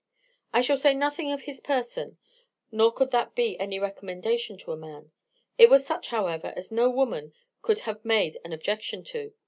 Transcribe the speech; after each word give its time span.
I 0.51 0.61
shall 0.61 0.77
say 0.77 0.95
nothing 0.95 1.31
of 1.31 1.41
his 1.41 1.61
person, 1.61 2.17
nor 2.71 2.91
could 2.91 3.11
that 3.11 3.35
be 3.35 3.55
any 3.59 3.77
recommendation 3.77 4.57
to 4.57 4.71
a 4.71 4.75
man; 4.75 5.11
it 5.59 5.69
was 5.69 5.85
such, 5.85 6.07
however, 6.07 6.53
as 6.55 6.71
no 6.71 6.89
woman 6.89 7.33
could 7.61 7.81
have 7.81 8.03
made 8.03 8.39
an 8.43 8.51
objection 8.51 9.03
to. 9.13 9.31